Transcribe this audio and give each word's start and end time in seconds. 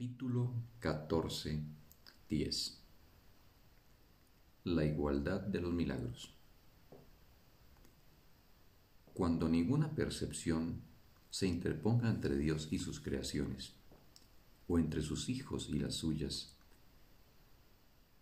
Capítulo 0.00 0.54
14, 0.78 1.60
10 2.30 2.82
La 4.64 4.86
igualdad 4.86 5.42
de 5.42 5.60
los 5.60 5.74
milagros 5.74 6.32
Cuando 9.12 9.46
ninguna 9.46 9.94
percepción 9.94 10.80
se 11.28 11.48
interponga 11.48 12.08
entre 12.08 12.38
Dios 12.38 12.68
y 12.70 12.78
sus 12.78 12.98
creaciones, 12.98 13.74
o 14.68 14.78
entre 14.78 15.02
sus 15.02 15.28
hijos 15.28 15.68
y 15.68 15.78
las 15.78 15.96
suyas, 15.96 16.56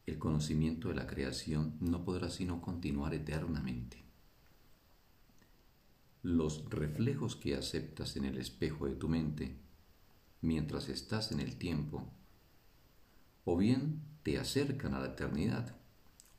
el 0.07 0.19
conocimiento 0.19 0.89
de 0.89 0.97
la 0.97 1.07
creación 1.07 1.77
no 1.79 2.05
podrá 2.05 2.29
sino 2.29 2.61
continuar 2.61 3.15
eternamente. 3.15 4.03
Los 6.25 6.69
reflejos 6.71 7.37
que 7.37 7.55
aceptas 7.55 8.17
en 8.17 8.25
el 8.25 8.37
espejo 8.39 8.87
de 8.87 8.97
tu 8.97 9.09
mente 9.09 9.68
mientras 10.41 10.89
estás 10.89 11.33
en 11.33 11.41
el 11.41 11.57
tiempo, 11.57 12.05
o 13.45 13.57
bien 13.57 14.03
te 14.23 14.39
acercan 14.39 14.95
a 14.95 15.01
la 15.01 15.07
eternidad, 15.07 15.75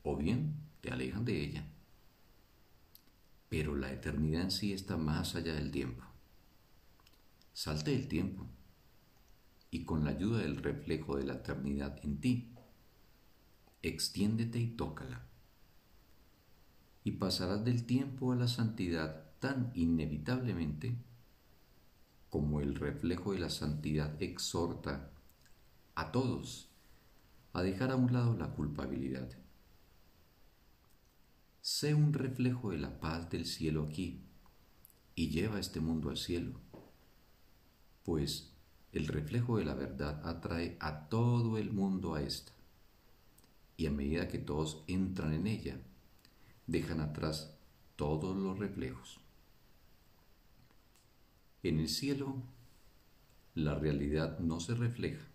o 0.02 0.16
bien 0.16 0.54
te 0.80 0.90
alejan 0.90 1.24
de 1.24 1.44
ella. 1.44 1.64
Pero 3.48 3.74
la 3.74 3.92
eternidad 3.92 4.42
en 4.42 4.50
sí 4.50 4.72
está 4.72 4.96
más 4.96 5.34
allá 5.34 5.54
del 5.54 5.70
tiempo. 5.70 6.04
Salte 7.52 7.94
el 7.94 8.08
tiempo 8.08 8.46
y 9.70 9.84
con 9.84 10.04
la 10.04 10.10
ayuda 10.10 10.38
del 10.38 10.56
reflejo 10.56 11.16
de 11.16 11.24
la 11.24 11.34
eternidad 11.34 11.98
en 12.02 12.20
ti, 12.20 12.54
extiéndete 13.82 14.58
y 14.58 14.68
tócala. 14.68 15.26
Y 17.04 17.12
pasarás 17.12 17.64
del 17.64 17.86
tiempo 17.86 18.32
a 18.32 18.36
la 18.36 18.48
santidad 18.48 19.30
tan 19.40 19.72
inevitablemente 19.74 20.96
como 22.30 22.60
el 22.60 22.76
reflejo 22.76 23.32
de 23.32 23.40
la 23.40 23.50
santidad 23.50 24.20
exhorta 24.22 25.10
a 25.94 26.12
todos 26.12 26.70
a 27.52 27.62
dejar 27.62 27.90
a 27.90 27.96
un 27.96 28.12
lado 28.12 28.36
la 28.36 28.52
culpabilidad. 28.52 29.28
Sé 31.60 31.94
un 31.94 32.12
reflejo 32.12 32.70
de 32.70 32.78
la 32.78 33.00
paz 33.00 33.28
del 33.30 33.44
cielo 33.44 33.84
aquí 33.84 34.24
y 35.14 35.28
lleva 35.30 35.58
este 35.58 35.80
mundo 35.80 36.08
al 36.08 36.16
cielo, 36.16 36.60
pues 38.04 38.52
el 38.92 39.08
reflejo 39.08 39.58
de 39.58 39.64
la 39.64 39.74
verdad 39.74 40.26
atrae 40.26 40.76
a 40.80 41.08
todo 41.08 41.58
el 41.58 41.72
mundo 41.72 42.14
a 42.14 42.22
esta, 42.22 42.52
y 43.76 43.86
a 43.86 43.90
medida 43.90 44.28
que 44.28 44.38
todos 44.38 44.84
entran 44.86 45.32
en 45.32 45.46
ella, 45.46 45.80
dejan 46.66 47.00
atrás 47.00 47.54
todos 47.96 48.36
los 48.36 48.58
reflejos. 48.58 49.20
En 51.62 51.78
el 51.78 51.88
cielo, 51.88 52.42
la 53.54 53.74
realidad 53.74 54.38
no 54.38 54.60
se 54.60 54.74
refleja, 54.74 55.26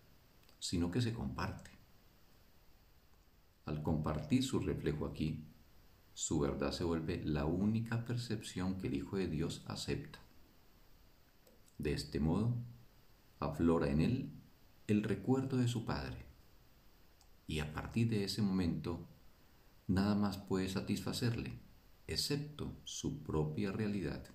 sino 0.59 0.89
que 0.89 1.01
se 1.01 1.13
comparte. 1.13 1.69
Al 3.65 3.83
compartir 3.83 4.43
su 4.43 4.59
reflejo 4.59 5.05
aquí, 5.05 5.45
su 6.15 6.39
verdad 6.39 6.71
se 6.71 6.83
vuelve 6.83 7.23
la 7.23 7.45
única 7.45 8.05
percepción 8.05 8.79
que 8.79 8.87
el 8.87 8.95
Hijo 8.95 9.17
de 9.17 9.27
Dios 9.27 9.63
acepta. 9.67 10.19
De 11.77 11.93
este 11.93 12.19
modo, 12.19 12.55
aflora 13.39 13.89
en 13.89 14.01
él 14.01 14.31
el 14.87 15.03
recuerdo 15.03 15.57
de 15.57 15.67
su 15.67 15.85
Padre, 15.85 16.25
y 17.45 17.59
a 17.59 17.71
partir 17.71 18.09
de 18.09 18.23
ese 18.23 18.41
momento, 18.41 19.05
nada 19.87 20.15
más 20.15 20.39
puede 20.39 20.69
satisfacerle, 20.69 21.59
excepto 22.07 22.75
su 22.83 23.21
propia 23.21 23.71
realidad. 23.71 24.25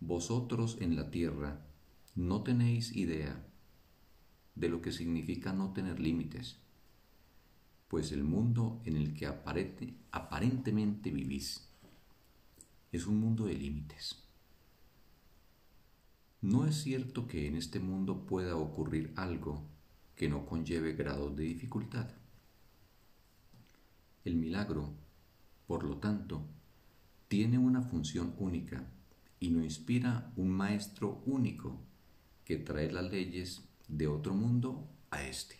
Vosotros 0.00 0.78
en 0.80 0.94
la 0.94 1.10
tierra 1.10 1.60
no 2.14 2.42
tenéis 2.42 2.94
idea 2.94 3.44
de 4.54 4.68
lo 4.68 4.80
que 4.80 4.92
significa 4.92 5.52
no 5.52 5.72
tener 5.72 5.98
límites, 5.98 6.58
pues 7.88 8.12
el 8.12 8.22
mundo 8.22 8.80
en 8.84 8.96
el 8.96 9.14
que 9.14 9.26
aparentemente 9.26 11.10
vivís 11.10 11.68
es 12.92 13.06
un 13.06 13.18
mundo 13.18 13.46
de 13.46 13.54
límites. 13.54 14.22
No 16.40 16.64
es 16.66 16.76
cierto 16.76 17.26
que 17.26 17.48
en 17.48 17.56
este 17.56 17.80
mundo 17.80 18.24
pueda 18.24 18.56
ocurrir 18.56 19.12
algo 19.16 19.66
que 20.14 20.28
no 20.28 20.46
conlleve 20.46 20.92
grados 20.92 21.34
de 21.34 21.42
dificultad. 21.44 22.08
El 24.24 24.36
milagro, 24.36 24.94
por 25.66 25.82
lo 25.82 25.96
tanto, 25.96 26.46
tiene 27.26 27.58
una 27.58 27.82
función 27.82 28.34
única 28.38 28.88
y 29.40 29.50
no 29.50 29.62
inspira 29.62 30.32
un 30.36 30.50
maestro 30.50 31.22
único 31.26 31.78
que 32.44 32.56
trae 32.56 32.90
las 32.90 33.10
leyes 33.10 33.62
de 33.88 34.08
otro 34.08 34.34
mundo 34.34 34.88
a 35.10 35.22
este. 35.22 35.56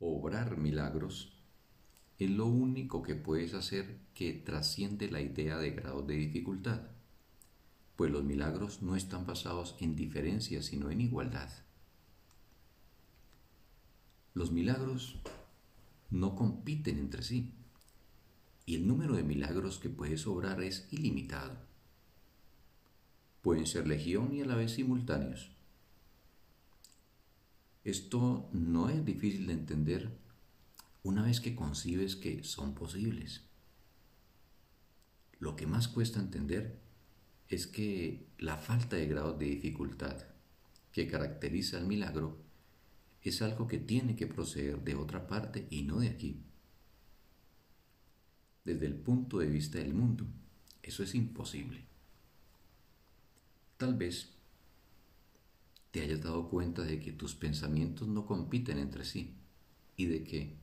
Obrar 0.00 0.56
milagros 0.56 1.32
es 2.18 2.30
lo 2.30 2.46
único 2.46 3.02
que 3.02 3.14
puedes 3.14 3.54
hacer 3.54 3.98
que 4.14 4.32
trasciende 4.32 5.10
la 5.10 5.20
idea 5.20 5.58
de 5.58 5.70
grado 5.70 6.02
de 6.02 6.14
dificultad, 6.14 6.82
pues 7.96 8.10
los 8.10 8.24
milagros 8.24 8.82
no 8.82 8.96
están 8.96 9.26
basados 9.26 9.76
en 9.80 9.94
diferencia 9.94 10.62
sino 10.62 10.90
en 10.90 11.00
igualdad. 11.00 11.50
Los 14.34 14.50
milagros 14.50 15.20
no 16.10 16.34
compiten 16.34 16.98
entre 16.98 17.22
sí, 17.22 17.52
y 18.64 18.76
el 18.76 18.86
número 18.86 19.16
de 19.16 19.24
milagros 19.24 19.78
que 19.78 19.90
puedes 19.90 20.26
obrar 20.26 20.62
es 20.62 20.86
ilimitado. 20.90 21.56
Pueden 23.40 23.66
ser 23.66 23.88
legión 23.88 24.34
y 24.34 24.42
a 24.42 24.46
la 24.46 24.54
vez 24.54 24.72
simultáneos. 24.72 25.50
Esto 27.84 28.48
no 28.52 28.88
es 28.88 29.04
difícil 29.04 29.48
de 29.48 29.54
entender 29.54 30.16
una 31.02 31.24
vez 31.24 31.40
que 31.40 31.56
concibes 31.56 32.14
que 32.14 32.44
son 32.44 32.74
posibles. 32.74 33.42
Lo 35.40 35.56
que 35.56 35.66
más 35.66 35.88
cuesta 35.88 36.20
entender 36.20 36.78
es 37.48 37.66
que 37.66 38.28
la 38.38 38.56
falta 38.56 38.94
de 38.94 39.08
grado 39.08 39.36
de 39.36 39.46
dificultad 39.46 40.24
que 40.92 41.08
caracteriza 41.08 41.78
al 41.78 41.86
milagro 41.88 42.38
es 43.22 43.42
algo 43.42 43.66
que 43.66 43.78
tiene 43.78 44.14
que 44.14 44.28
proceder 44.28 44.84
de 44.84 44.94
otra 44.94 45.26
parte 45.26 45.66
y 45.70 45.82
no 45.82 45.98
de 45.98 46.08
aquí 46.08 46.44
desde 48.64 48.86
el 48.86 48.94
punto 48.94 49.38
de 49.38 49.46
vista 49.46 49.78
del 49.78 49.94
mundo. 49.94 50.26
Eso 50.82 51.02
es 51.02 51.14
imposible. 51.14 51.84
Tal 53.76 53.94
vez 53.94 54.32
te 55.90 56.00
hayas 56.00 56.22
dado 56.22 56.48
cuenta 56.48 56.82
de 56.82 57.00
que 57.00 57.12
tus 57.12 57.34
pensamientos 57.34 58.08
no 58.08 58.26
compiten 58.26 58.78
entre 58.78 59.04
sí 59.04 59.34
y 59.96 60.06
de 60.06 60.24
que, 60.24 60.56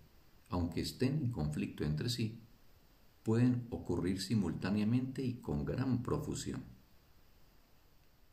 aunque 0.50 0.82
estén 0.82 1.20
en 1.20 1.32
conflicto 1.32 1.84
entre 1.84 2.10
sí, 2.10 2.40
pueden 3.24 3.68
ocurrir 3.70 4.22
simultáneamente 4.22 5.22
y 5.22 5.36
con 5.36 5.66
gran 5.66 6.02
profusión. 6.02 6.64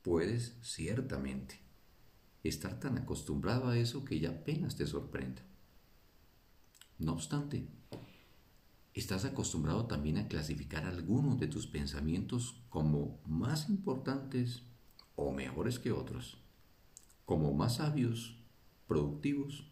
Puedes, 0.02 0.56
ciertamente, 0.62 1.60
estar 2.44 2.78
tan 2.80 2.96
acostumbrado 2.96 3.68
a 3.68 3.76
eso 3.76 4.04
que 4.04 4.20
ya 4.20 4.30
apenas 4.30 4.76
te 4.76 4.86
sorprenda. 4.86 5.42
No 6.98 7.12
obstante, 7.12 7.66
estás 8.96 9.26
acostumbrado 9.26 9.84
también 9.84 10.16
a 10.16 10.26
clasificar 10.26 10.86
algunos 10.86 11.38
de 11.38 11.48
tus 11.48 11.66
pensamientos 11.66 12.62
como 12.70 13.20
más 13.26 13.68
importantes 13.68 14.62
o 15.16 15.32
mejores 15.32 15.78
que 15.78 15.92
otros, 15.92 16.38
como 17.26 17.52
más 17.52 17.76
sabios, 17.76 18.38
productivos 18.88 19.70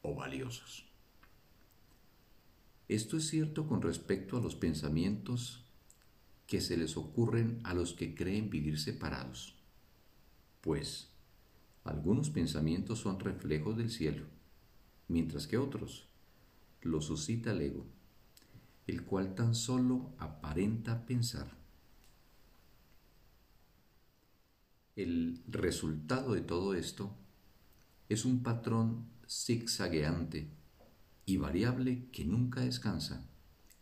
o 0.00 0.14
valiosos. 0.14 0.86
Esto 2.88 3.18
es 3.18 3.28
cierto 3.28 3.68
con 3.68 3.82
respecto 3.82 4.38
a 4.38 4.40
los 4.40 4.54
pensamientos 4.54 5.62
que 6.46 6.62
se 6.62 6.78
les 6.78 6.96
ocurren 6.96 7.60
a 7.64 7.74
los 7.74 7.92
que 7.92 8.14
creen 8.14 8.48
vivir 8.48 8.80
separados, 8.80 9.56
pues 10.62 11.10
algunos 11.84 12.30
pensamientos 12.30 13.00
son 13.00 13.20
reflejos 13.20 13.76
del 13.76 13.90
cielo, 13.90 14.24
mientras 15.08 15.46
que 15.46 15.58
otros 15.58 16.08
los 16.80 17.04
suscita 17.04 17.52
el 17.52 17.60
ego 17.60 17.93
el 18.86 19.04
cual 19.04 19.34
tan 19.34 19.54
solo 19.54 20.12
aparenta 20.18 21.06
pensar. 21.06 21.56
El 24.96 25.42
resultado 25.48 26.34
de 26.34 26.42
todo 26.42 26.74
esto 26.74 27.16
es 28.08 28.24
un 28.24 28.42
patrón 28.42 29.06
zigzagueante 29.28 30.50
y 31.26 31.38
variable 31.38 32.08
que 32.10 32.24
nunca 32.24 32.60
descansa 32.60 33.26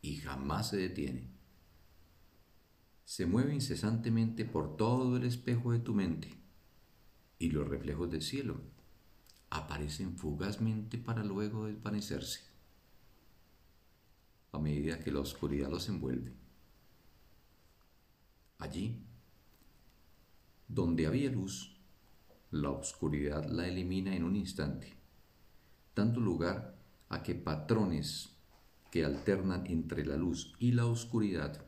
y 0.01 0.17
jamás 0.17 0.71
se 0.71 0.77
detiene. 0.77 1.29
Se 3.05 3.27
mueve 3.27 3.55
incesantemente 3.55 4.45
por 4.45 4.77
todo 4.77 5.17
el 5.17 5.25
espejo 5.25 5.73
de 5.73 5.81
tu 5.81 5.93
mente 5.93 6.29
y 7.39 7.51
los 7.51 7.69
reflejos 7.69 8.11
del 8.11 8.23
cielo 8.23 8.61
aparecen 9.51 10.17
fugazmente 10.17 10.97
para 10.97 11.25
luego 11.25 11.67
desvanecerse 11.67 12.52
a 14.53 14.59
medida 14.59 15.01
que 15.01 15.11
la 15.11 15.21
oscuridad 15.21 15.71
los 15.71 15.89
envuelve. 15.89 16.33
Allí, 18.59 19.03
Donde 20.69 21.07
había 21.07 21.31
luz, 21.31 21.77
la 22.51 22.71
oscuridad 22.71 23.45
la 23.51 23.67
elimina 23.67 24.15
en 24.15 24.25
un 24.25 24.37
instante, 24.37 24.95
dando 25.95 26.21
lugar 26.21 26.79
a 27.11 27.23
que 27.23 27.35
patrones 27.35 28.31
que 28.91 29.05
alternan 29.05 29.67
entre 29.67 30.05
la 30.07 30.17
luz 30.17 30.55
y 30.59 30.73
la 30.73 30.87
oscuridad 30.87 31.67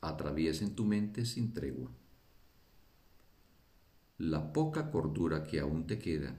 atraviesen 0.00 0.74
tu 0.74 0.84
mente 0.84 1.24
sin 1.24 1.52
tregua. 1.52 1.90
La 4.18 4.52
poca 4.52 4.90
cordura 4.90 5.42
que 5.42 5.58
aún 5.58 5.86
te 5.86 5.98
queda 5.98 6.36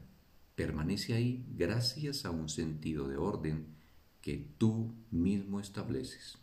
permanece 0.56 1.14
ahí 1.14 1.46
gracias 1.56 2.26
a 2.26 2.31
un 2.31 2.48
sentido 2.48 3.08
de 3.08 3.18
orden 3.18 3.82
que 4.24 4.38
tú 4.58 4.96
mismo 5.12 5.60
estableces. 5.60 6.38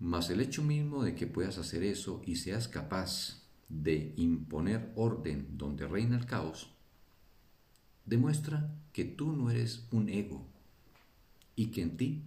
Mas 0.00 0.28
el 0.28 0.40
hecho 0.40 0.60
mismo 0.62 1.04
de 1.04 1.14
que 1.14 1.28
puedas 1.28 1.56
hacer 1.56 1.84
eso 1.84 2.20
y 2.26 2.34
seas 2.34 2.66
capaz 2.66 3.44
de 3.68 4.12
imponer 4.16 4.92
orden 4.96 5.56
donde 5.56 5.86
reina 5.86 6.18
el 6.18 6.26
caos, 6.26 6.74
demuestra 8.04 8.74
que 8.92 9.04
tú 9.04 9.32
no 9.32 9.50
eres 9.50 9.86
un 9.92 10.08
ego 10.08 10.44
y 11.54 11.66
que 11.66 11.82
en 11.82 11.96
ti 11.96 12.24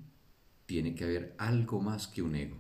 tiene 0.66 0.96
que 0.96 1.04
haber 1.04 1.36
algo 1.38 1.82
más 1.82 2.08
que 2.08 2.22
un 2.22 2.36
ego. 2.36 2.58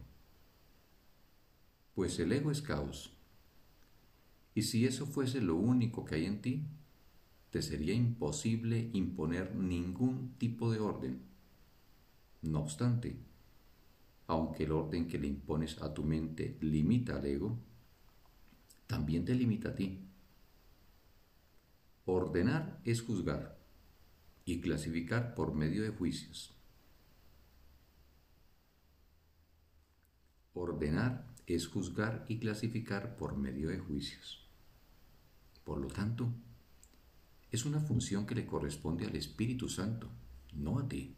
Pues 1.95 2.19
el 2.19 2.33
ego 2.33 2.51
es 2.51 2.62
caos. 2.62 3.13
Y 4.53 4.63
si 4.63 4.85
eso 4.85 5.06
fuese 5.06 5.39
lo 5.39 5.56
único 5.56 6.03
que 6.03 6.15
hay 6.15 6.25
en 6.25 6.41
ti, 6.41 6.65
te 7.51 7.61
sería 7.61 7.94
imposible 7.94 8.89
imponer 8.94 9.55
ningún 9.55 10.35
tipo 10.38 10.71
de 10.71 10.79
orden. 10.79 11.21
No 12.41 12.59
obstante, 12.59 13.17
aunque 14.27 14.65
el 14.65 14.71
orden 14.73 15.07
que 15.07 15.17
le 15.17 15.27
impones 15.27 15.81
a 15.81 15.94
tu 15.94 16.03
mente 16.03 16.57
limita 16.61 17.17
al 17.17 17.25
ego, 17.25 17.57
también 18.85 19.25
te 19.25 19.33
limita 19.33 19.69
a 19.69 19.75
ti. 19.75 19.99
Ordenar 22.05 22.79
es 22.85 23.01
juzgar 23.01 23.57
y 24.45 24.61
clasificar 24.61 25.35
por 25.35 25.53
medio 25.53 25.83
de 25.83 25.89
juicios. 25.89 26.53
Ordenar 30.53 31.27
es 31.45 31.67
juzgar 31.67 32.25
y 32.27 32.39
clasificar 32.39 33.15
por 33.15 33.38
medio 33.38 33.69
de 33.69 33.79
juicios. 33.79 34.49
Por 35.63 35.79
lo 35.79 35.88
tanto, 35.88 36.33
es 37.51 37.65
una 37.65 37.79
función 37.79 38.25
que 38.25 38.35
le 38.35 38.45
corresponde 38.45 39.05
al 39.05 39.15
Espíritu 39.15 39.69
Santo, 39.69 40.09
no 40.53 40.79
a 40.79 40.88
ti. 40.88 41.15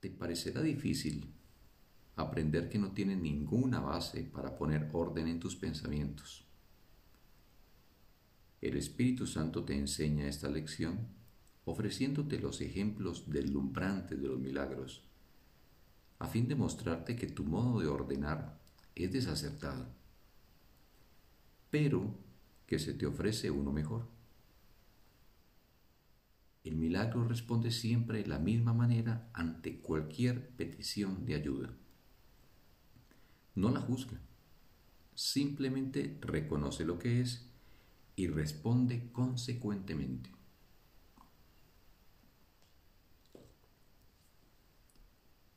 Te 0.00 0.10
parecerá 0.10 0.62
difícil 0.62 1.32
aprender 2.16 2.68
que 2.68 2.78
no 2.78 2.92
tiene 2.92 3.16
ninguna 3.16 3.80
base 3.80 4.22
para 4.22 4.56
poner 4.56 4.90
orden 4.92 5.28
en 5.28 5.40
tus 5.40 5.56
pensamientos. 5.56 6.44
El 8.60 8.76
Espíritu 8.76 9.26
Santo 9.26 9.64
te 9.64 9.76
enseña 9.76 10.28
esta 10.28 10.48
lección 10.48 11.08
ofreciéndote 11.64 12.38
los 12.38 12.60
ejemplos 12.60 13.30
deslumbrantes 13.30 14.20
de 14.20 14.28
los 14.28 14.38
milagros, 14.38 15.04
a 16.18 16.26
fin 16.26 16.48
de 16.48 16.54
mostrarte 16.54 17.16
que 17.16 17.26
tu 17.26 17.44
modo 17.44 17.80
de 17.80 17.86
ordenar 17.86 18.60
es 18.94 19.12
desacertado, 19.12 19.86
pero 21.70 22.14
que 22.70 22.78
se 22.78 22.94
te 22.94 23.04
ofrece 23.04 23.50
uno 23.50 23.72
mejor. 23.72 24.06
El 26.62 26.76
milagro 26.76 27.26
responde 27.26 27.72
siempre 27.72 28.22
de 28.22 28.28
la 28.28 28.38
misma 28.38 28.72
manera 28.72 29.28
ante 29.32 29.80
cualquier 29.80 30.50
petición 30.50 31.26
de 31.26 31.34
ayuda. 31.34 31.74
No 33.56 33.70
la 33.70 33.80
juzga, 33.80 34.20
simplemente 35.16 36.16
reconoce 36.20 36.84
lo 36.84 36.96
que 37.00 37.20
es 37.20 37.50
y 38.14 38.28
responde 38.28 39.10
consecuentemente. 39.10 40.30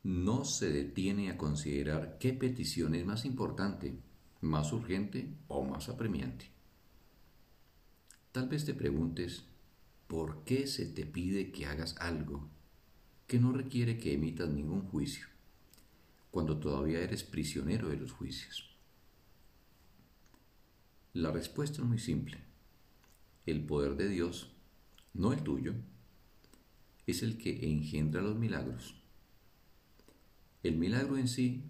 No 0.02 0.46
se 0.46 0.72
detiene 0.72 1.30
a 1.30 1.38
considerar 1.38 2.18
qué 2.18 2.34
petición 2.34 2.96
es 2.96 3.06
más 3.06 3.24
importante, 3.24 4.00
más 4.42 4.74
urgente 4.74 5.32
o 5.48 5.64
más 5.64 5.90
apremiante. 5.90 6.53
Tal 8.34 8.50
vez 8.50 8.66
te 8.66 8.74
preguntes, 8.74 9.44
¿por 10.08 10.44
qué 10.44 10.66
se 10.66 10.88
te 10.88 11.06
pide 11.06 11.52
que 11.52 11.68
hagas 11.68 11.96
algo 12.00 12.50
que 13.28 13.40
no 13.40 13.54
requiere 13.54 14.00
que 14.00 14.14
emitas 14.14 14.50
ningún 14.50 14.82
juicio, 14.88 15.28
cuando 16.32 16.58
todavía 16.58 17.00
eres 17.00 17.24
prisionero 17.24 17.90
de 17.90 17.98
los 17.98 18.12
juicios? 18.12 18.76
La 21.14 21.30
respuesta 21.30 21.84
es 21.84 21.88
muy 21.88 22.00
simple 22.00 22.40
el 23.46 23.64
poder 23.68 23.98
de 23.98 24.10
Dios, 24.10 24.52
no 25.14 25.32
el 25.32 25.44
tuyo, 25.44 25.76
es 27.06 27.22
el 27.22 27.38
que 27.38 27.70
engendra 27.72 28.24
los 28.24 28.36
milagros. 28.36 28.96
El 30.64 30.78
milagro 30.78 31.20
en 31.20 31.28
sí 31.28 31.66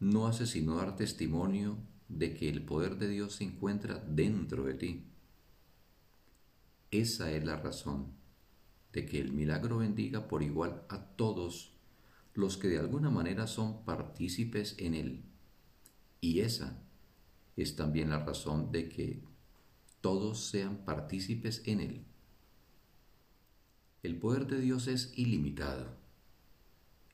no 0.00 0.26
hace 0.26 0.46
sino 0.46 0.76
dar 0.76 0.96
testimonio 0.96 1.76
de 2.08 2.34
que 2.34 2.48
el 2.48 2.64
poder 2.64 2.96
de 2.96 3.08
Dios 3.08 3.36
se 3.36 3.44
encuentra 3.44 3.98
dentro 3.98 4.64
de 4.64 4.74
ti. 4.74 5.04
Esa 6.90 7.32
es 7.32 7.44
la 7.44 7.56
razón 7.56 8.12
de 8.92 9.04
que 9.06 9.20
el 9.20 9.32
milagro 9.32 9.78
bendiga 9.78 10.28
por 10.28 10.42
igual 10.42 10.84
a 10.88 11.04
todos 11.16 11.72
los 12.34 12.56
que 12.56 12.68
de 12.68 12.78
alguna 12.78 13.10
manera 13.10 13.46
son 13.46 13.84
partícipes 13.84 14.76
en 14.78 14.94
él. 14.94 15.24
Y 16.20 16.40
esa 16.40 16.82
es 17.56 17.76
también 17.76 18.10
la 18.10 18.24
razón 18.24 18.70
de 18.72 18.88
que 18.88 19.22
todos 20.00 20.48
sean 20.50 20.84
partícipes 20.84 21.62
en 21.66 21.80
él. 21.80 22.04
El 24.02 24.18
poder 24.18 24.46
de 24.46 24.60
Dios 24.60 24.86
es 24.86 25.12
ilimitado 25.16 25.96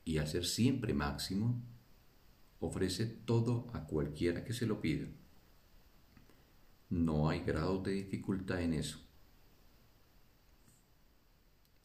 y 0.03 0.17
al 0.17 0.27
ser 0.27 0.45
siempre 0.45 0.93
máximo, 0.93 1.61
ofrece 2.61 3.05
todo 3.05 3.69
a 3.73 3.85
cualquiera 3.85 4.45
que 4.45 4.53
se 4.53 4.65
lo 4.65 4.79
pida. 4.79 5.07
No 6.89 7.27
hay 7.29 7.41
grado 7.41 7.81
de 7.81 7.91
dificultad 7.91 8.61
en 8.61 8.75
eso. 8.75 8.99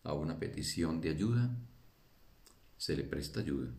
A 0.05 0.13
una 0.13 0.39
petición 0.39 1.01
de 1.01 1.11
ayuda 1.11 1.57
se 2.77 2.97
le 2.97 3.05
presta 3.05 3.41
ayuda. 3.41 3.73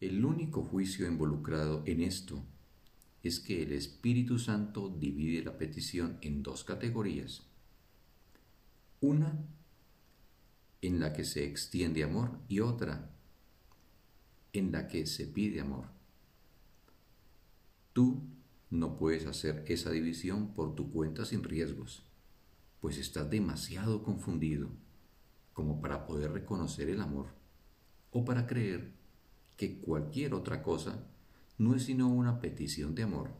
El 0.00 0.24
único 0.24 0.62
juicio 0.62 1.06
involucrado 1.06 1.82
en 1.86 2.02
esto 2.02 2.44
es 3.22 3.40
que 3.40 3.62
el 3.62 3.72
Espíritu 3.72 4.38
Santo 4.38 4.88
divide 4.88 5.42
la 5.42 5.56
petición 5.56 6.18
en 6.20 6.42
dos 6.42 6.64
categorías. 6.64 7.46
Una 9.00 9.38
en 10.82 11.00
la 11.00 11.12
que 11.12 11.24
se 11.24 11.46
extiende 11.46 12.02
amor 12.02 12.38
y 12.48 12.60
otra 12.60 13.12
en 14.52 14.72
la 14.72 14.88
que 14.88 15.06
se 15.06 15.26
pide 15.26 15.60
amor. 15.60 15.86
Tú 17.92 18.22
no 18.70 18.96
puedes 18.96 19.26
hacer 19.26 19.64
esa 19.68 19.90
división 19.90 20.54
por 20.54 20.74
tu 20.74 20.90
cuenta 20.90 21.24
sin 21.24 21.42
riesgos, 21.42 22.04
pues 22.80 22.98
estás 22.98 23.28
demasiado 23.30 24.02
confundido 24.02 24.70
como 25.52 25.80
para 25.80 26.06
poder 26.06 26.32
reconocer 26.32 26.88
el 26.88 27.00
amor 27.00 27.26
o 28.10 28.24
para 28.24 28.46
creer 28.46 28.92
que 29.56 29.78
cualquier 29.80 30.34
otra 30.34 30.62
cosa 30.62 31.06
no 31.58 31.74
es 31.74 31.84
sino 31.84 32.08
una 32.08 32.40
petición 32.40 32.94
de 32.94 33.02
amor. 33.02 33.30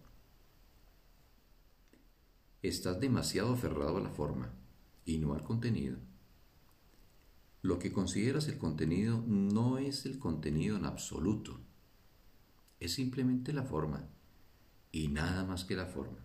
Estás 2.63 3.01
demasiado 3.01 3.55
aferrado 3.55 3.97
a 3.97 4.01
la 4.01 4.11
forma 4.11 4.53
y 5.05 5.19
no 5.19 5.35
al 5.35 5.43
contenido. 5.43 5.97
Lo 7.63 7.79
que 7.79 7.93
consideras 7.93 8.49
el 8.49 8.59
contenido 8.59 9.23
no 9.25 9.79
es 9.79 10.05
el 10.05 10.19
contenido 10.19 10.77
en 10.77 10.85
absoluto, 10.85 11.61
es 12.81 12.95
simplemente 12.95 13.53
la 13.53 13.63
forma 13.63 14.09
y 14.91 15.07
nada 15.07 15.45
más 15.45 15.65
que 15.65 15.77
la 15.77 15.87
forma. 15.87 16.19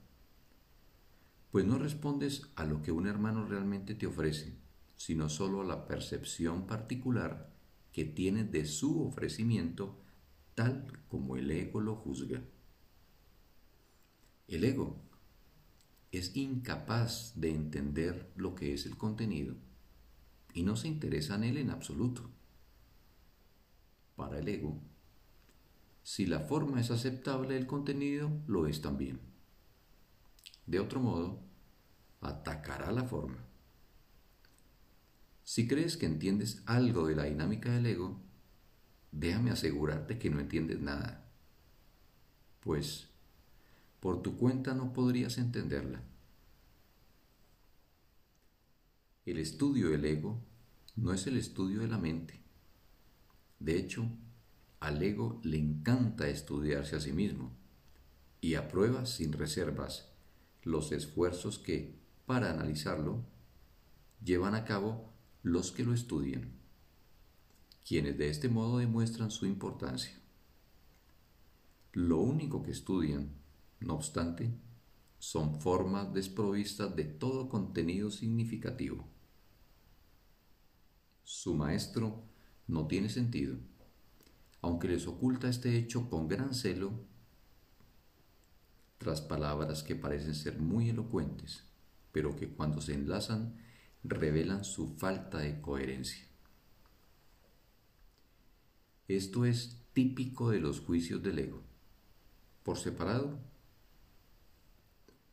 Pues 1.52 1.64
no 1.64 1.78
respondes 1.78 2.50
a 2.56 2.66
lo 2.66 2.82
que 2.82 2.92
un 2.92 3.06
hermano 3.06 3.46
realmente 3.46 3.94
te 3.94 4.08
ofrece, 4.08 4.58
sino 4.96 5.30
solo 5.30 5.62
a 5.62 5.66
la 5.66 5.86
percepción 5.86 6.66
particular 6.66 7.54
que 7.92 8.06
tienes 8.06 8.52
de 8.52 8.66
su 8.66 9.04
ofrecimiento 9.04 9.96
tal 10.56 10.88
como 11.08 11.38
el 11.38 11.52
ego 11.52 11.82
lo 11.82 11.98
juzga. 11.98 12.42
El 14.48 14.64
ego 14.64 15.00
es 16.12 16.36
incapaz 16.36 17.34
de 17.36 17.54
entender 17.54 18.32
lo 18.36 18.56
que 18.56 18.74
es 18.74 18.88
el 18.88 18.98
contenido 18.98 19.67
y 20.58 20.64
no 20.64 20.76
se 20.76 20.88
interesa 20.88 21.36
en 21.36 21.44
él 21.44 21.58
en 21.60 21.70
absoluto. 21.70 22.32
Para 24.16 24.40
el 24.40 24.48
ego, 24.48 24.82
si 26.02 26.26
la 26.26 26.40
forma 26.40 26.82
es 26.82 26.90
aceptable, 26.90 27.56
el 27.56 27.68
contenido 27.68 28.32
lo 28.48 28.66
es 28.66 28.82
también. 28.82 29.20
De 30.66 30.80
otro 30.80 31.00
modo, 31.00 31.44
atacará 32.22 32.92
la 32.92 33.04
forma. 33.04 33.38
Si 35.44 35.68
crees 35.68 35.96
que 35.96 36.08
entiendes 36.08 36.64
algo 36.66 37.06
de 37.06 37.16
la 37.16 37.26
dinámica 37.26 37.72
del 37.72 37.86
ego, 37.86 38.20
déjame 39.12 39.52
asegurarte 39.52 40.18
que 40.18 40.32
no 40.32 40.40
entiendes 40.40 40.80
nada, 40.80 41.30
pues 42.62 43.10
por 44.00 44.24
tu 44.24 44.36
cuenta 44.38 44.74
no 44.74 44.92
podrías 44.92 45.38
entenderla. 45.38 46.02
El 49.28 49.40
estudio 49.40 49.90
del 49.90 50.06
ego 50.06 50.42
no 50.96 51.12
es 51.12 51.28
el 51.28 51.36
estudio 51.36 51.82
de 51.82 51.90
la 51.90 51.98
mente. 51.98 52.42
De 53.60 53.78
hecho, 53.78 54.10
al 54.80 55.04
ego 55.04 55.42
le 55.44 55.58
encanta 55.58 56.30
estudiarse 56.30 56.96
a 56.96 57.02
sí 57.02 57.12
mismo 57.12 57.52
y 58.40 58.54
aprueba 58.54 59.06
sin 59.06 59.34
reservas 59.34 60.14
los 60.64 60.94
esfuerzos 60.94 61.60
que, 61.60 62.00
para 62.26 62.52
analizarlo, 62.52 63.26
llevan 64.24 64.56
a 64.56 64.64
cabo 64.64 65.12
los 65.44 65.74
que 65.74 65.84
lo 65.84 65.94
estudian, 65.94 66.54
quienes 67.86 68.18
de 68.18 68.30
este 68.30 68.48
modo 68.48 68.78
demuestran 68.78 69.30
su 69.30 69.46
importancia. 69.46 70.18
Lo 71.92 72.20
único 72.20 72.64
que 72.64 72.72
estudian, 72.72 73.36
no 73.82 73.96
obstante, 73.96 74.58
son 75.20 75.60
formas 75.60 76.14
desprovistas 76.14 76.96
de 76.96 77.04
todo 77.04 77.50
contenido 77.50 78.10
significativo. 78.10 79.17
Su 81.30 81.56
maestro 81.56 82.24
no 82.68 82.88
tiene 82.88 83.10
sentido, 83.10 83.58
aunque 84.62 84.88
les 84.88 85.08
oculta 85.08 85.50
este 85.50 85.76
hecho 85.76 86.10
con 86.10 86.30
gran 86.30 86.54
celo 86.54 87.04
tras 88.98 89.20
palabras 89.20 89.84
que 89.84 89.98
parecen 89.98 90.34
ser 90.34 90.58
muy 90.58 90.90
elocuentes, 90.90 91.66
pero 92.14 92.38
que 92.38 92.48
cuando 92.48 92.80
se 92.80 92.94
enlazan 92.94 93.58
revelan 94.06 94.64
su 94.64 94.96
falta 94.96 95.40
de 95.40 95.60
coherencia. 95.60 96.26
Esto 99.10 99.44
es 99.44 99.82
típico 99.92 100.50
de 100.50 100.62
los 100.62 100.80
juicios 100.80 101.22
del 101.22 101.40
ego. 101.40 101.62
Por 102.64 102.78
separado, 102.78 103.38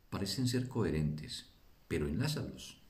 parecen 0.09 0.49
ser 0.49 0.67
coherentes, 0.67 1.53
pero 1.87 2.09
enlázalos. 2.09 2.84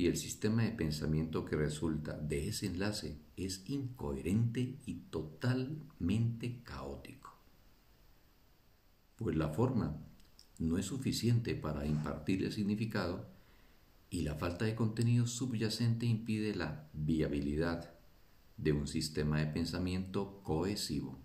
Y 0.00 0.06
el 0.06 0.16
sistema 0.16 0.62
de 0.62 0.70
pensamiento 0.70 1.44
que 1.44 1.56
resulta 1.56 2.16
de 2.16 2.48
ese 2.48 2.64
enlace 2.64 3.18
es 3.36 3.68
incoherente 3.68 4.78
y 4.86 4.94
totalmente 5.10 6.62
caótico. 6.64 7.36
Pues 9.16 9.36
la 9.36 9.50
forma 9.50 9.98
no 10.58 10.78
es 10.78 10.86
suficiente 10.86 11.54
para 11.54 11.84
impartirle 11.84 12.50
significado 12.50 13.28
y 14.08 14.22
la 14.22 14.36
falta 14.36 14.64
de 14.64 14.74
contenido 14.74 15.26
subyacente 15.26 16.06
impide 16.06 16.54
la 16.54 16.88
viabilidad 16.94 17.92
de 18.56 18.72
un 18.72 18.86
sistema 18.86 19.40
de 19.40 19.48
pensamiento 19.48 20.40
cohesivo. 20.42 21.18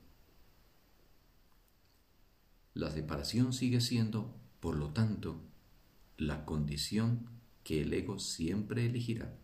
La 2.73 2.91
separación 2.91 3.53
sigue 3.53 3.79
siendo, 3.79 4.35
por 4.59 4.75
lo 4.75 4.89
tanto, 4.89 5.39
la 6.17 6.43
condición 6.43 7.34
que 7.65 7.81
el 7.81 7.91
ego 7.93 8.19
siempre 8.19 8.85
elegirá, 8.85 9.35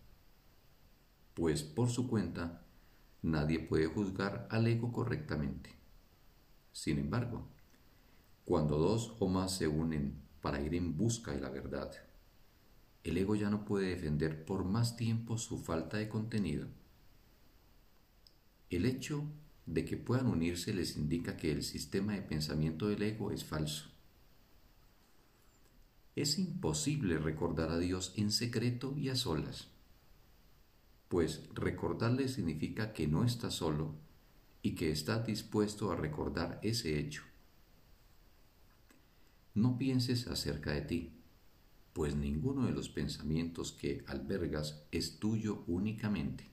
pues 1.33 1.63
por 1.63 1.89
su 1.89 2.07
cuenta 2.07 2.63
nadie 3.23 3.59
puede 3.59 3.87
juzgar 3.87 4.47
al 4.51 4.67
ego 4.67 4.91
correctamente. 4.91 5.71
Sin 6.71 6.99
embargo, 6.99 7.47
cuando 8.45 8.77
dos 8.77 9.15
o 9.17 9.27
más 9.27 9.57
se 9.57 9.67
unen 9.67 10.21
para 10.39 10.61
ir 10.61 10.75
en 10.75 10.95
busca 10.95 11.31
de 11.31 11.41
la 11.41 11.49
verdad, 11.49 11.91
el 13.03 13.17
ego 13.17 13.33
ya 13.33 13.49
no 13.49 13.65
puede 13.65 13.87
defender 13.89 14.45
por 14.45 14.65
más 14.65 14.95
tiempo 14.95 15.39
su 15.39 15.57
falta 15.57 15.97
de 15.97 16.07
contenido. 16.07 16.67
El 18.69 18.85
hecho 18.85 19.25
de 19.65 19.83
que 19.83 19.97
puedan 19.97 20.27
unirse 20.27 20.75
les 20.75 20.95
indica 20.95 21.37
que 21.37 21.51
el 21.51 21.63
sistema 21.63 22.13
de 22.13 22.21
pensamiento 22.21 22.87
del 22.87 23.01
ego 23.01 23.31
es 23.31 23.43
falso. 23.43 23.89
Es 26.15 26.37
imposible 26.37 27.17
recordar 27.17 27.71
a 27.71 27.79
Dios 27.79 28.13
en 28.17 28.31
secreto 28.31 28.97
y 28.97 29.07
a 29.09 29.15
solas, 29.15 29.69
pues 31.07 31.47
recordarle 31.53 32.27
significa 32.27 32.91
que 32.91 33.07
no 33.07 33.23
está 33.23 33.49
solo 33.49 33.95
y 34.61 34.75
que 34.75 34.91
está 34.91 35.19
dispuesto 35.23 35.91
a 35.91 35.95
recordar 35.95 36.59
ese 36.63 36.99
hecho. 36.99 37.23
No 39.53 39.77
pienses 39.77 40.27
acerca 40.27 40.71
de 40.71 40.81
ti, 40.81 41.13
pues 41.93 42.15
ninguno 42.15 42.65
de 42.65 42.71
los 42.71 42.89
pensamientos 42.89 43.71
que 43.71 44.03
albergas 44.07 44.83
es 44.91 45.17
tuyo 45.19 45.63
únicamente. 45.67 46.45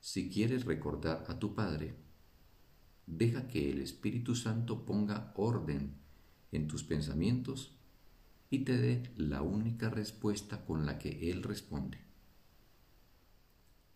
Si 0.00 0.30
quieres 0.30 0.64
recordar 0.66 1.24
a 1.28 1.38
tu 1.38 1.54
Padre, 1.54 1.94
deja 3.06 3.48
que 3.48 3.70
el 3.70 3.80
Espíritu 3.80 4.34
Santo 4.34 4.84
ponga 4.84 5.32
orden 5.36 5.94
en 6.52 6.68
tus 6.68 6.84
pensamientos 6.84 7.72
y 8.50 8.60
te 8.60 8.76
dé 8.76 9.02
la 9.16 9.42
única 9.42 9.90
respuesta 9.90 10.64
con 10.64 10.86
la 10.86 10.98
que 10.98 11.30
Él 11.30 11.42
responde. 11.42 11.98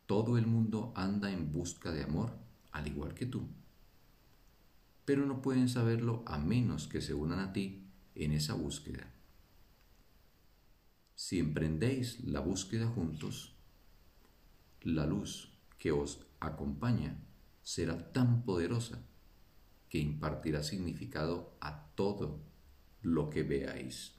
Todo 0.06 0.38
el 0.38 0.46
mundo 0.46 0.92
anda 0.94 1.30
en 1.32 1.50
busca 1.52 1.92
de 1.92 2.04
amor, 2.04 2.32
al 2.72 2.86
igual 2.86 3.14
que 3.14 3.26
tú 3.26 3.48
pero 5.04 5.26
no 5.26 5.42
pueden 5.42 5.68
saberlo 5.68 6.22
a 6.26 6.38
menos 6.38 6.86
que 6.86 7.00
se 7.00 7.14
unan 7.14 7.40
a 7.40 7.52
ti 7.52 7.86
en 8.14 8.32
esa 8.32 8.54
búsqueda. 8.54 9.10
Si 11.14 11.38
emprendéis 11.38 12.24
la 12.24 12.40
búsqueda 12.40 12.88
juntos, 12.88 13.54
la 14.82 15.06
luz 15.06 15.52
que 15.78 15.92
os 15.92 16.26
acompaña 16.40 17.18
será 17.62 18.12
tan 18.12 18.44
poderosa 18.44 18.98
que 19.94 20.00
impartirá 20.00 20.64
significado 20.64 21.56
a 21.60 21.86
todo 21.94 22.40
lo 23.00 23.30
que 23.30 23.44
veáis. 23.44 24.16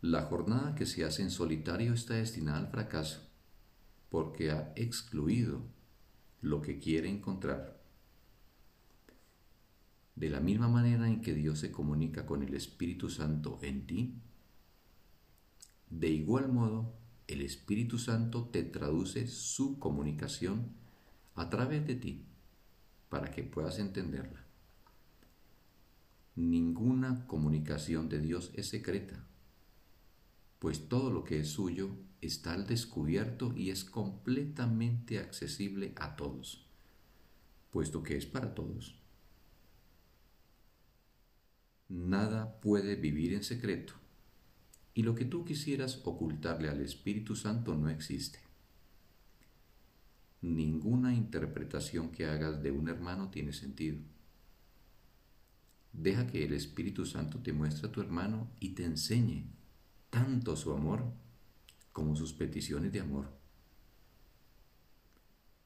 La 0.00 0.22
jornada 0.22 0.74
que 0.74 0.86
se 0.86 1.04
hace 1.04 1.22
en 1.22 1.30
solitario 1.30 1.92
está 1.92 2.14
destinada 2.14 2.58
al 2.58 2.66
fracaso, 2.66 3.20
porque 4.08 4.50
ha 4.50 4.72
excluido 4.74 5.62
lo 6.40 6.62
que 6.62 6.80
quiere 6.80 7.08
encontrar. 7.08 7.80
De 10.16 10.30
la 10.30 10.40
misma 10.40 10.66
manera 10.66 11.06
en 11.06 11.20
que 11.20 11.34
Dios 11.34 11.60
se 11.60 11.70
comunica 11.70 12.26
con 12.26 12.42
el 12.42 12.54
Espíritu 12.54 13.08
Santo 13.08 13.60
en 13.62 13.86
ti, 13.86 14.20
de 15.90 16.08
igual 16.08 16.52
modo 16.52 16.92
el 17.28 17.40
Espíritu 17.40 18.00
Santo 18.00 18.48
te 18.48 18.64
traduce 18.64 19.28
su 19.28 19.78
comunicación 19.78 20.72
a 21.36 21.48
través 21.48 21.86
de 21.86 21.94
ti 21.94 22.26
para 23.16 23.30
que 23.30 23.42
puedas 23.42 23.78
entenderla. 23.78 24.44
Ninguna 26.34 27.26
comunicación 27.26 28.10
de 28.10 28.20
Dios 28.20 28.50
es 28.52 28.68
secreta, 28.68 29.24
pues 30.58 30.90
todo 30.90 31.10
lo 31.10 31.24
que 31.24 31.40
es 31.40 31.48
suyo 31.48 31.96
está 32.20 32.52
al 32.52 32.66
descubierto 32.66 33.54
y 33.56 33.70
es 33.70 33.86
completamente 33.86 35.18
accesible 35.18 35.94
a 35.96 36.14
todos, 36.14 36.68
puesto 37.70 38.02
que 38.02 38.18
es 38.18 38.26
para 38.26 38.54
todos. 38.54 39.00
Nada 41.88 42.60
puede 42.60 42.96
vivir 42.96 43.32
en 43.32 43.44
secreto, 43.44 43.94
y 44.92 45.04
lo 45.04 45.14
que 45.14 45.24
tú 45.24 45.46
quisieras 45.46 46.02
ocultarle 46.04 46.68
al 46.68 46.82
Espíritu 46.82 47.34
Santo 47.34 47.74
no 47.76 47.88
existe. 47.88 48.45
Ninguna 50.46 51.12
interpretación 51.12 52.12
que 52.12 52.24
hagas 52.24 52.62
de 52.62 52.70
un 52.70 52.88
hermano 52.88 53.30
tiene 53.30 53.52
sentido. 53.52 53.98
Deja 55.92 56.28
que 56.28 56.44
el 56.44 56.52
Espíritu 56.52 57.04
Santo 57.04 57.40
te 57.40 57.52
muestre 57.52 57.88
a 57.88 57.90
tu 57.90 58.00
hermano 58.00 58.48
y 58.60 58.68
te 58.68 58.84
enseñe 58.84 59.50
tanto 60.08 60.54
su 60.54 60.72
amor 60.72 61.02
como 61.92 62.14
sus 62.14 62.32
peticiones 62.32 62.92
de 62.92 63.00
amor. 63.00 63.28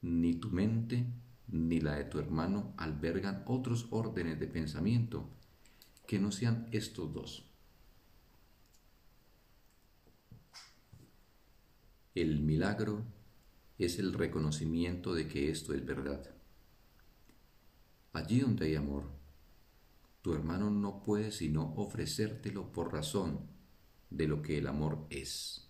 Ni 0.00 0.36
tu 0.36 0.48
mente 0.48 1.04
ni 1.48 1.80
la 1.80 1.96
de 1.96 2.04
tu 2.04 2.18
hermano 2.18 2.72
albergan 2.78 3.42
otros 3.46 3.86
órdenes 3.90 4.40
de 4.40 4.46
pensamiento 4.46 5.28
que 6.06 6.18
no 6.18 6.32
sean 6.32 6.68
estos 6.72 7.12
dos. 7.12 7.44
El 12.14 12.40
milagro 12.40 13.04
es 13.84 13.98
el 13.98 14.12
reconocimiento 14.12 15.14
de 15.14 15.26
que 15.26 15.50
esto 15.50 15.72
es 15.72 15.84
verdad. 15.84 16.34
Allí 18.12 18.40
donde 18.40 18.66
hay 18.66 18.74
amor, 18.74 19.04
tu 20.22 20.34
hermano 20.34 20.70
no 20.70 21.02
puede 21.02 21.32
sino 21.32 21.74
ofrecértelo 21.76 22.72
por 22.72 22.92
razón 22.92 23.48
de 24.10 24.28
lo 24.28 24.42
que 24.42 24.58
el 24.58 24.66
amor 24.66 25.06
es. 25.10 25.68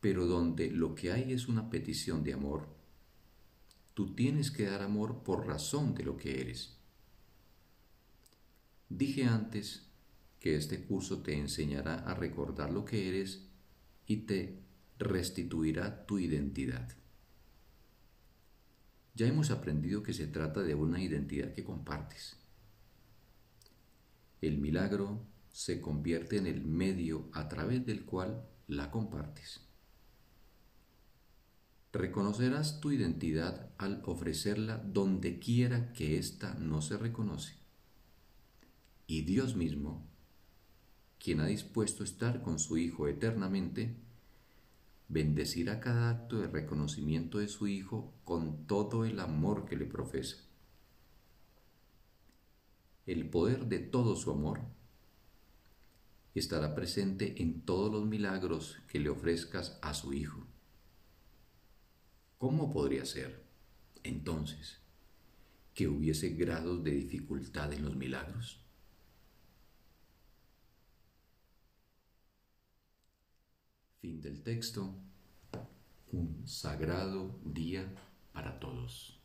Pero 0.00 0.26
donde 0.26 0.70
lo 0.70 0.94
que 0.94 1.12
hay 1.12 1.32
es 1.32 1.48
una 1.48 1.70
petición 1.70 2.22
de 2.24 2.34
amor, 2.34 2.68
tú 3.94 4.14
tienes 4.14 4.50
que 4.50 4.66
dar 4.66 4.82
amor 4.82 5.22
por 5.22 5.46
razón 5.46 5.94
de 5.94 6.04
lo 6.04 6.16
que 6.16 6.40
eres. 6.40 6.76
Dije 8.88 9.24
antes 9.24 9.88
que 10.40 10.56
este 10.56 10.84
curso 10.84 11.22
te 11.22 11.36
enseñará 11.36 11.94
a 11.94 12.14
recordar 12.14 12.70
lo 12.70 12.84
que 12.84 13.08
eres 13.08 13.48
y 14.06 14.18
te 14.18 14.67
restituirá 14.98 16.06
tu 16.06 16.18
identidad. 16.18 16.88
Ya 19.14 19.26
hemos 19.26 19.50
aprendido 19.50 20.02
que 20.02 20.14
se 20.14 20.26
trata 20.26 20.62
de 20.62 20.74
una 20.74 21.02
identidad 21.02 21.52
que 21.52 21.64
compartes. 21.64 22.36
El 24.40 24.58
milagro 24.58 25.26
se 25.50 25.80
convierte 25.80 26.36
en 26.36 26.46
el 26.46 26.64
medio 26.64 27.28
a 27.32 27.48
través 27.48 27.84
del 27.84 28.04
cual 28.04 28.48
la 28.68 28.90
compartes. 28.90 29.60
Reconocerás 31.92 32.80
tu 32.80 32.92
identidad 32.92 33.70
al 33.78 34.02
ofrecerla 34.04 34.78
donde 34.78 35.38
quiera 35.38 35.92
que 35.92 36.18
ésta 36.18 36.54
no 36.54 36.80
se 36.82 36.96
reconoce. 36.96 37.54
Y 39.06 39.22
Dios 39.22 39.56
mismo, 39.56 40.06
quien 41.18 41.40
ha 41.40 41.46
dispuesto 41.46 42.04
estar 42.04 42.42
con 42.42 42.58
su 42.58 42.76
Hijo 42.76 43.08
eternamente, 43.08 43.96
bendecirá 45.08 45.80
cada 45.80 46.10
acto 46.10 46.38
de 46.38 46.46
reconocimiento 46.46 47.38
de 47.38 47.48
su 47.48 47.66
Hijo 47.66 48.14
con 48.24 48.66
todo 48.66 49.04
el 49.04 49.20
amor 49.20 49.64
que 49.64 49.76
le 49.76 49.86
profesa. 49.86 50.36
El 53.06 53.30
poder 53.30 53.66
de 53.66 53.78
todo 53.78 54.16
su 54.16 54.30
amor 54.30 54.60
estará 56.34 56.74
presente 56.74 57.42
en 57.42 57.62
todos 57.62 57.90
los 57.90 58.06
milagros 58.06 58.78
que 58.86 59.00
le 59.00 59.08
ofrezcas 59.08 59.78
a 59.80 59.94
su 59.94 60.12
Hijo. 60.12 60.46
¿Cómo 62.36 62.70
podría 62.70 63.04
ser, 63.04 63.42
entonces, 64.04 64.78
que 65.74 65.88
hubiese 65.88 66.30
grados 66.30 66.84
de 66.84 66.92
dificultad 66.92 67.72
en 67.72 67.84
los 67.84 67.96
milagros? 67.96 68.67
Fin 74.00 74.20
del 74.20 74.44
texto. 74.44 74.94
Un 76.12 76.46
sagrado 76.46 77.40
día 77.44 77.84
para 78.32 78.60
todos. 78.60 79.17